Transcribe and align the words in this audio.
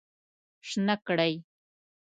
شنه 0.67 0.95
کړی 1.07 1.33